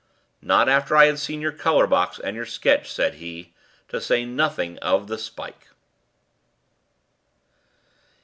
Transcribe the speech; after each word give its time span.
"Not 0.41 0.67
after 0.67 0.95
I 0.97 1.05
had 1.05 1.19
seen 1.19 1.41
your 1.41 1.51
colour 1.51 1.85
box 1.85 2.17
and 2.17 2.35
your 2.35 2.47
sketch," 2.47 2.91
said 2.91 3.13
he, 3.21 3.53
"to 3.89 4.01
say 4.01 4.25
nothing 4.25 4.79
of 4.79 5.05
the 5.05 5.19
spike." 5.19 5.67